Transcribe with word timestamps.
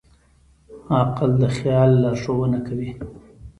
عقل 0.99 1.31
د 1.41 1.43
خیال 1.57 1.89
لارښوونه 2.01 2.59
کوي. 2.67 2.91